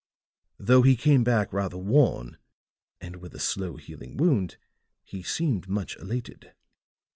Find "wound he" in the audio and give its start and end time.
4.17-5.21